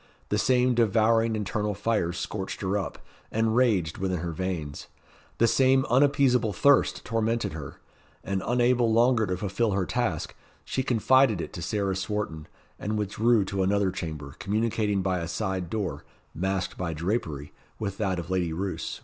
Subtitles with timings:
[0.29, 4.87] The same devouring internal fire scorched her up, and raged within her veins;
[5.37, 7.79] the same unappeasable thirst tormented her;
[8.23, 10.33] and unable longer to fulfil her task,
[10.65, 12.47] she confided it to Sarah Swarton,
[12.79, 18.17] and withdrew to another chamber, communicating by a side door, masked by drapery, with that
[18.17, 18.99] of Lady Roos.